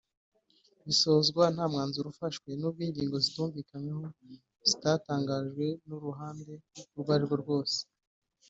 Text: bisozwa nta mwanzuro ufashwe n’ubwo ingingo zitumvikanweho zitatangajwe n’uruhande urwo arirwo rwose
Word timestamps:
bisozwa 0.85 1.43
nta 1.53 1.65
mwanzuro 1.71 2.07
ufashwe 2.13 2.49
n’ubwo 2.59 2.81
ingingo 2.87 3.15
zitumvikanweho 3.25 4.05
zitatangajwe 4.69 5.65
n’uruhande 5.87 6.53
urwo 6.95 7.09
arirwo 7.15 7.37
rwose 7.43 7.77